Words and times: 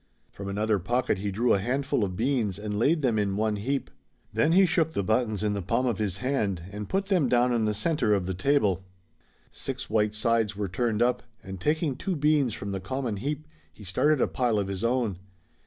From 0.31 0.49
another 0.49 0.79
pocket 0.79 1.19
he 1.19 1.29
drew 1.29 1.53
a 1.53 1.59
handful 1.59 2.03
of 2.03 2.15
beans 2.15 2.57
and 2.57 2.79
laid 2.79 3.03
them 3.03 3.19
in 3.19 3.37
one 3.37 3.57
heap. 3.57 3.91
Then 4.33 4.53
he 4.53 4.65
shook 4.65 4.93
the 4.93 5.03
buttons 5.03 5.43
in 5.43 5.53
the 5.53 5.61
palm 5.61 5.85
of 5.85 5.99
his 5.99 6.17
hand, 6.17 6.63
and 6.71 6.89
put 6.89 7.05
them 7.05 7.29
down 7.29 7.53
in 7.53 7.65
the 7.65 7.73
center 7.75 8.15
of 8.15 8.25
the 8.25 8.33
table. 8.33 8.83
Six 9.51 9.91
white 9.91 10.15
sides 10.15 10.55
were 10.55 10.67
turned 10.67 11.03
up 11.03 11.21
and 11.43 11.61
taking 11.61 11.95
two 11.95 12.15
beans 12.15 12.55
from 12.55 12.71
the 12.71 12.79
common 12.79 13.17
heap 13.17 13.45
he 13.71 13.83
started 13.83 14.19
a 14.19 14.27
pile 14.27 14.57
of 14.57 14.69
his 14.69 14.83
own. 14.83 15.19